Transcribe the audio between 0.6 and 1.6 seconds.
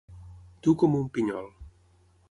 Dur com un pinyol.